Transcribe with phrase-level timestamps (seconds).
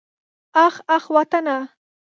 [0.65, 1.57] اخ اخ وطنه.